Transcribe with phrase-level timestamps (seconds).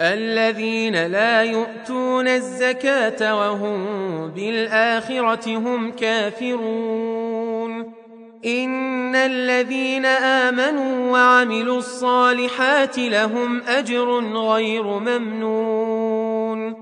[0.00, 3.86] الذين لا يؤتون الزكاة وهم
[4.28, 7.92] بالآخرة هم كافرون.
[8.46, 16.74] إن الذين آمنوا وعملوا الصالحات لهم أجر غير ممنون.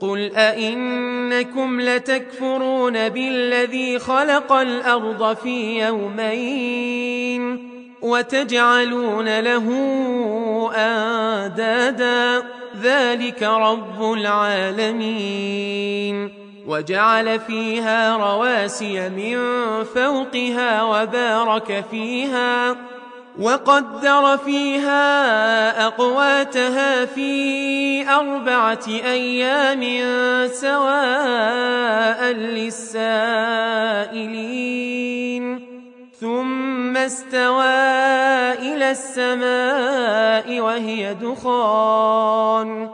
[0.00, 7.71] قل أئنكم لتكفرون بالذي خلق الأرض في يومين.
[8.02, 9.66] وتجعلون له
[10.76, 12.42] اندادا
[12.82, 15.62] ذلك رب العالمين.
[16.66, 19.38] وجعل فيها رواسي من
[19.84, 22.76] فوقها وبارك فيها.
[23.40, 29.82] وقدر فيها أقواتها في أربعة أيام
[30.52, 34.12] سواء للسائلين.
[36.22, 37.64] ثم استوى
[38.54, 42.90] إلى السماء وهي دخان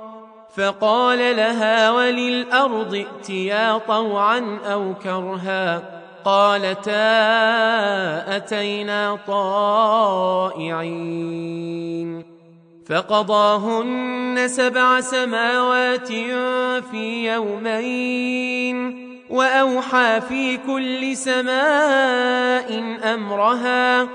[0.56, 5.82] فقال لها وللأرض ائتيا طوعا أو كرها
[6.24, 6.96] قالتا
[8.36, 10.68] أتينا طائعين
[12.88, 16.08] فقضاهن سبع سماوات
[16.90, 24.08] في يومين وأوحى في كل سماء أمرها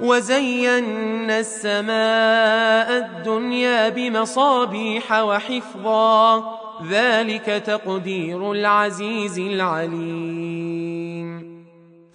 [0.00, 6.44] وزينا السماء الدنيا بمصابيح وحفظا
[6.90, 10.88] ذلك تقدير العزيز العليم.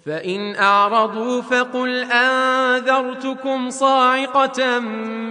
[0.06, 4.78] فإن أعرضوا فقل أنذرتكم صاعقة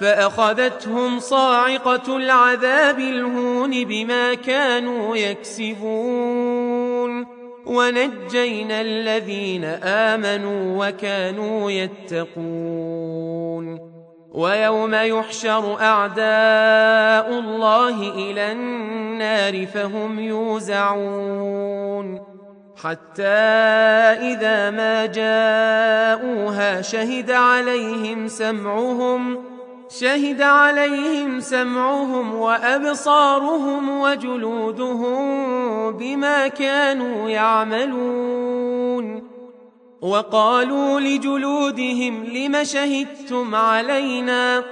[0.00, 6.64] فأخذتهم صاعقة العذاب الهون بما كانوا يكسبون.
[7.66, 13.14] ونجينا الذين آمنوا وكانوا يتقون.
[14.32, 21.54] ويوم يحشر أعداء الله إلى النار فهم يوزعون.
[22.82, 29.54] حتى إذا ما جاءوها شهد عليهم سمعهم
[30.00, 35.22] شهد عليهم سمعهم وأبصارهم وجلودهم
[35.92, 39.28] بما كانوا يعملون.
[40.00, 44.64] وقالوا لجلودهم لم شهدتم علينا؟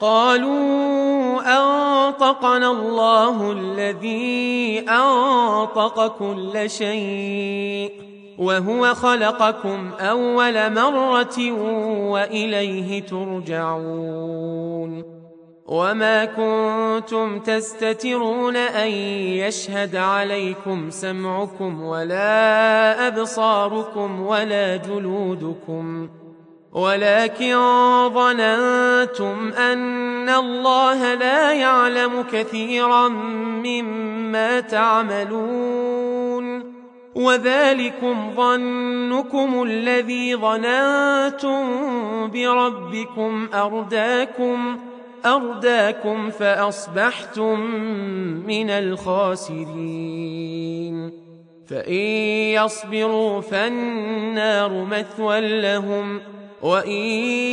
[0.00, 8.05] قالوا أنطقنا الله الذي أنطق كل شيء.
[8.38, 11.52] وهو خلقكم أول مرة
[12.10, 14.76] وإليه ترجعون.
[15.66, 26.08] وما كنتم تستترون أن يشهد عليكم سمعكم ولا أبصاركم ولا جلودكم.
[26.72, 27.56] ولكن
[28.14, 33.08] ظننتم أن الله لا يعلم كثيرا
[33.64, 36.26] مما تعملون.
[37.16, 41.64] وذلكم ظنكم الذي ظننتم
[42.30, 44.78] بربكم أرداكم
[45.26, 47.60] أرداكم فأصبحتم
[48.46, 50.26] من الخاسرين.
[51.68, 51.94] فإن
[52.62, 56.20] يصبروا فالنار مثوى لهم
[56.62, 57.00] وإن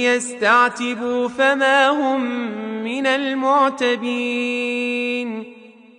[0.03, 2.21] يستعتبوا فما هم
[2.83, 4.33] من المعتبين.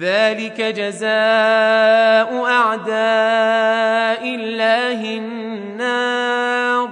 [0.00, 6.88] ذلك جزاء أعداء الله النار.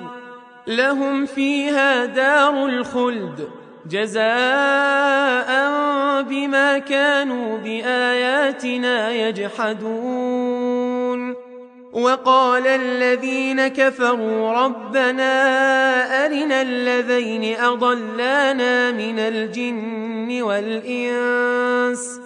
[0.66, 3.48] لهم فيها دار الخلد
[3.90, 5.46] جزاء
[6.22, 10.66] بما كانوا بآياتنا يجحدون.
[11.92, 15.32] وقال الذين كفروا ربنا
[16.26, 22.25] أرنا الذين أضلانا من الجن والإنس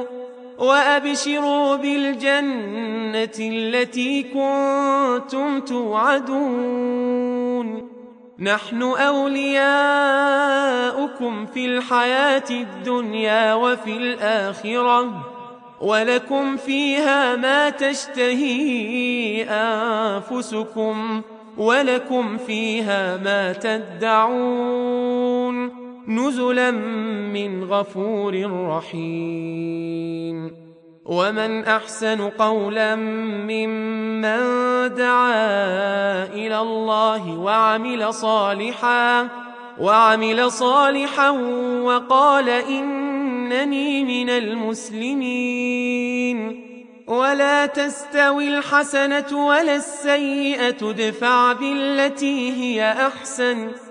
[0.61, 7.11] وأبشروا بالجنة التي كنتم توعدون.
[8.39, 9.65] نحن أولياؤكم
[11.45, 15.27] في الحياة الدنيا وفي الآخرة
[15.81, 21.21] ولكم فيها ما تشتهي أنفسكم
[21.57, 24.90] ولكم فيها ما تدعون.
[26.07, 30.51] نزلا من غفور رحيم.
[31.05, 34.39] ومن أحسن قولا ممن
[34.95, 39.27] دعا إلى الله وعمل صالحا
[39.79, 41.29] وعمل صالحا
[41.81, 45.51] وقال إنني من المسلمين.
[47.07, 53.90] ولا تستوي الحسنة ولا السيئة ادفع بالتي هي أحسن.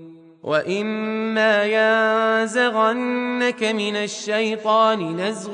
[0.43, 5.51] واما ينزغنك من الشيطان نزغ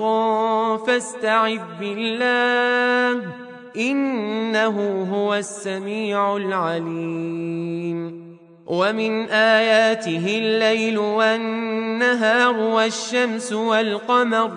[0.77, 3.22] فاستعذ بالله
[3.77, 8.27] انه هو السميع العليم
[8.67, 14.51] ومن اياته الليل والنهار والشمس والقمر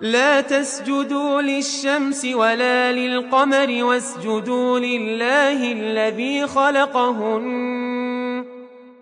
[0.00, 7.85] لا تسجدوا للشمس ولا للقمر واسجدوا لله الذي خلقهن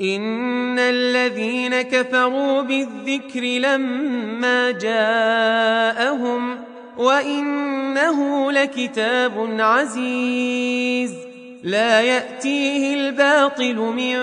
[0.00, 6.58] إن الذين كفروا بالذكر لما جاءهم
[6.98, 11.14] وإنه لكتاب عزيز
[11.62, 14.16] لا يأتيه الباطل من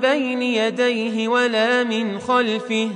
[0.00, 2.90] بين يديه ولا من خلفه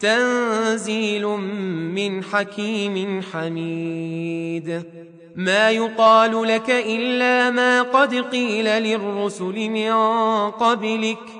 [0.00, 4.82] تنزيل من حكيم حميد
[5.36, 9.92] ما يقال لك إلا ما قد قيل للرسل من
[10.50, 11.39] قبلك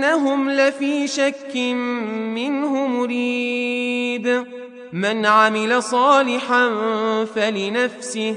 [0.00, 1.56] وإنهم لفي شك
[2.36, 4.46] منه مريب.
[4.92, 6.74] من عمل صالحا
[7.24, 8.36] فلنفسه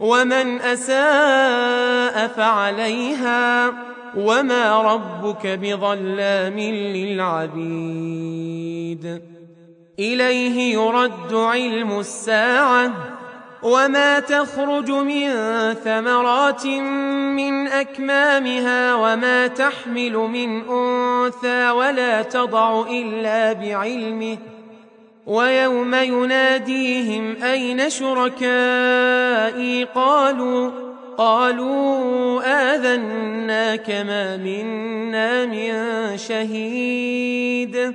[0.00, 3.72] ومن أساء فعليها
[4.16, 6.58] وما ربك بظلام
[6.94, 9.22] للعبيد.
[9.98, 13.17] إليه يرد علم الساعة.
[13.62, 15.30] وما تخرج من
[15.74, 16.66] ثمرات
[17.36, 24.38] من أكمامها وما تحمل من أنثى ولا تضع إلا بعلمه
[25.26, 30.70] ويوم يناديهم أين شركائي قالوا
[31.18, 32.40] قالوا
[32.74, 35.72] آذنا كما منا من
[36.18, 37.94] شهيد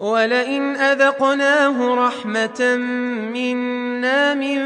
[0.00, 2.76] ولئن أذقناه رحمة
[3.32, 4.60] منا من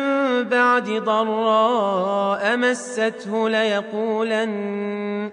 [0.45, 5.31] بعد ضراء مسته ليقولن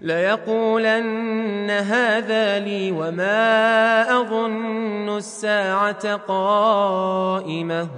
[0.00, 7.88] ليقولن هذا لي وما أظن الساعة قائمة.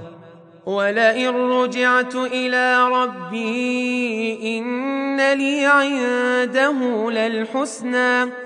[0.67, 8.46] ولئن رجعت إلى ربي إن لي عنده للحسنى.